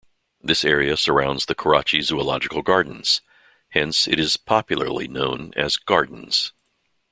[0.41, 3.21] This area surrounds the Karachi Zoological Gardens
[3.69, 6.53] hence it is popularly known as Gardens.